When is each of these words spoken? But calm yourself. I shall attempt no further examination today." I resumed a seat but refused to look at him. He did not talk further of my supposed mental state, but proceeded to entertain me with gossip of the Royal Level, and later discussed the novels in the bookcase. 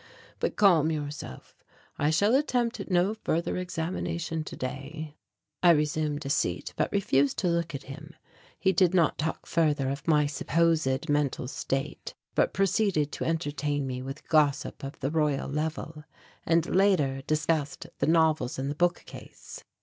But 0.39 0.55
calm 0.55 0.89
yourself. 0.89 1.63
I 1.99 2.09
shall 2.09 2.33
attempt 2.33 2.89
no 2.89 3.13
further 3.13 3.57
examination 3.57 4.43
today." 4.43 5.15
I 5.61 5.69
resumed 5.69 6.25
a 6.25 6.29
seat 6.31 6.73
but 6.75 6.91
refused 6.91 7.37
to 7.37 7.47
look 7.47 7.75
at 7.75 7.83
him. 7.83 8.15
He 8.57 8.71
did 8.73 8.95
not 8.95 9.19
talk 9.19 9.45
further 9.45 9.89
of 9.91 10.07
my 10.07 10.25
supposed 10.25 11.07
mental 11.07 11.47
state, 11.47 12.15
but 12.33 12.51
proceeded 12.51 13.11
to 13.11 13.25
entertain 13.25 13.85
me 13.85 14.01
with 14.01 14.27
gossip 14.27 14.83
of 14.83 14.99
the 15.01 15.11
Royal 15.11 15.47
Level, 15.47 16.05
and 16.47 16.65
later 16.75 17.21
discussed 17.27 17.85
the 17.99 18.07
novels 18.07 18.57
in 18.57 18.69
the 18.69 18.73
bookcase. 18.75 19.63